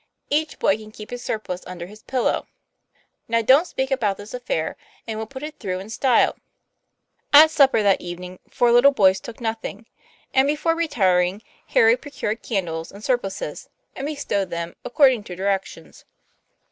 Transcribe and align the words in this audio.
Each 0.31 0.57
boy 0.57 0.77
can 0.77 0.89
keep 0.89 1.11
his 1.11 1.23
surplice 1.23 1.61
under 1.67 1.85
his 1.85 2.01
pillow. 2.01 2.47
Now, 3.27 3.43
don't 3.43 3.67
speak 3.67 3.91
about 3.91 4.17
this 4.17 4.33
affair, 4.33 4.75
and 5.05 5.19
we'll 5.19 5.27
put 5.27 5.43
it 5.43 5.59
through 5.59 5.77
in 5.77 5.91
style." 5.91 6.37
At 7.31 7.51
supper 7.51 7.83
that 7.83 8.01
evening 8.01 8.39
four 8.49 8.71
little 8.71 8.93
boys 8.93 9.19
took 9.19 9.39
noth 9.39 9.63
ing; 9.63 9.85
and 10.33 10.47
before 10.47 10.73
retiring 10.73 11.43
Harry 11.67 11.95
procured 11.97 12.41
candles 12.41 12.91
and 12.91 13.03
surplices, 13.03 13.69
and 13.95 14.07
bestowed 14.07 14.49
them 14.49 14.75
according 14.83 15.23
to 15.25 15.35
direc 15.35 15.65
tions. 15.65 16.03